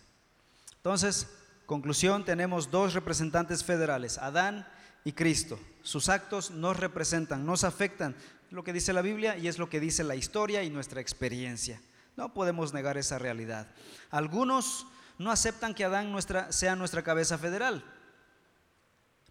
[0.76, 1.28] Entonces,
[1.66, 4.68] conclusión, tenemos dos representantes federales, Adán
[5.04, 5.58] y Cristo.
[5.82, 8.14] Sus actos nos representan, nos afectan,
[8.50, 11.80] lo que dice la Biblia y es lo que dice la historia y nuestra experiencia.
[12.18, 13.68] No podemos negar esa realidad.
[14.10, 14.88] Algunos
[15.18, 16.12] no aceptan que Adán
[16.50, 17.84] sea nuestra cabeza federal,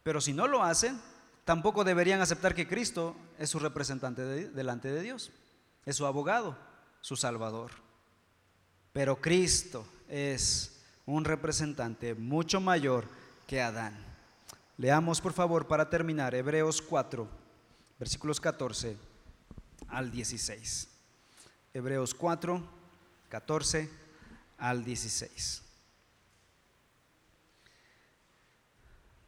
[0.03, 0.97] pero si no lo hacen,
[1.43, 5.31] tampoco deberían aceptar que Cristo es su representante delante de Dios,
[5.85, 6.57] es su abogado,
[7.01, 7.71] su salvador.
[8.93, 13.03] Pero Cristo es un representante mucho mayor
[13.47, 13.97] que Adán.
[14.77, 17.27] Leamos por favor para terminar Hebreos 4,
[17.99, 18.95] versículos 14
[19.89, 20.87] al 16.
[21.73, 22.76] Hebreos 4,
[23.29, 23.89] 14
[24.57, 25.63] al 16.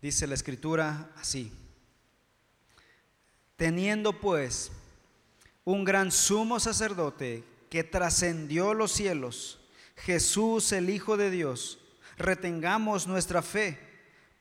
[0.01, 1.51] Dice la escritura así.
[3.57, 4.71] Teniendo pues
[5.65, 9.59] un gran sumo sacerdote que trascendió los cielos,
[9.97, 11.79] Jesús el Hijo de Dios,
[12.17, 13.77] retengamos nuestra fe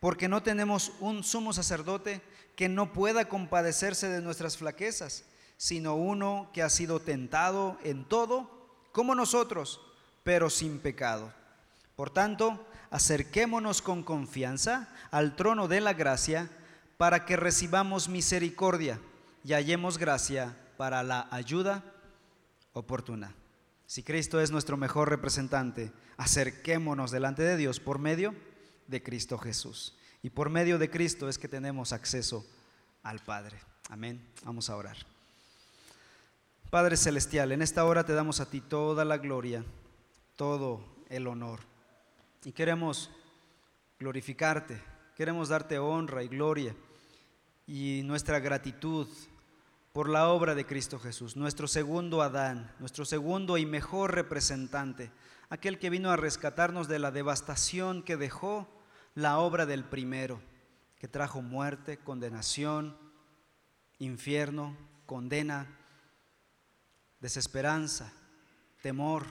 [0.01, 2.21] porque no tenemos un sumo sacerdote
[2.55, 5.25] que no pueda compadecerse de nuestras flaquezas,
[5.57, 8.58] sino uno que ha sido tentado en todo,
[8.99, 9.81] como nosotros,
[10.25, 11.33] pero sin pecado.
[11.95, 16.51] Por tanto, acerquémonos con confianza al trono de la gracia
[16.97, 18.99] para que recibamos misericordia
[19.45, 21.85] y hallemos gracia para la ayuda
[22.73, 23.33] oportuna.
[23.87, 28.35] Si Cristo es nuestro mejor representante, acerquémonos delante de Dios por medio
[28.89, 29.97] de Cristo Jesús.
[30.25, 32.45] Y por medio de Cristo es que tenemos acceso
[33.05, 33.61] al Padre.
[33.91, 34.21] Amén.
[34.43, 35.18] Vamos a orar.
[36.71, 39.65] Padre Celestial, en esta hora te damos a ti toda la gloria,
[40.37, 41.61] todo el honor.
[42.45, 43.11] Y queremos
[43.99, 44.79] glorificarte,
[45.17, 46.77] queremos darte honra y gloria
[47.67, 49.09] y nuestra gratitud
[49.95, 55.11] por la obra de Cristo Jesús, nuestro segundo Adán, nuestro segundo y mejor representante,
[55.49, 58.69] aquel que vino a rescatarnos de la devastación que dejó
[59.15, 60.43] la obra del primero,
[60.99, 62.95] que trajo muerte, condenación,
[63.99, 65.67] infierno, condena,
[67.21, 68.13] desesperanza,
[68.83, 69.27] temor,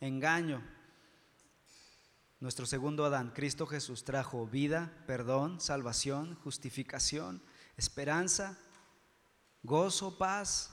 [0.00, 0.62] engaño.
[2.40, 7.42] Nuestro segundo Adán, Cristo Jesús, trajo vida, perdón, salvación, justificación,
[7.76, 8.58] esperanza,
[9.62, 10.72] gozo, paz.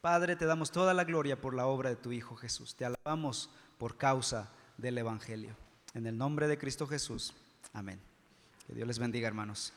[0.00, 2.74] Padre, te damos toda la gloria por la obra de tu Hijo Jesús.
[2.74, 5.56] Te alabamos por causa del Evangelio.
[5.92, 7.34] En el nombre de Cristo Jesús.
[7.72, 8.00] Amén.
[8.66, 9.74] Que Dios les bendiga, hermanos.